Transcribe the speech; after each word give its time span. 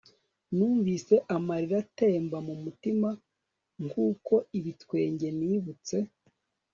numvise 0.55 1.13
amarira 1.35 1.75
atemba 1.83 2.37
mumatama 2.47 3.09
nkuko 3.85 4.33
ibitwenge 4.57 5.27
nibutse 5.39 5.97